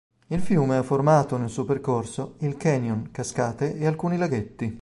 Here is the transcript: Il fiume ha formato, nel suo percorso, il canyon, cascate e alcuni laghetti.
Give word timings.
Il 0.29 0.39
fiume 0.41 0.77
ha 0.77 0.81
formato, 0.81 1.37
nel 1.37 1.51
suo 1.51 1.63
percorso, 1.63 2.33
il 2.39 2.57
canyon, 2.57 3.11
cascate 3.11 3.77
e 3.77 3.85
alcuni 3.85 4.17
laghetti. 4.17 4.79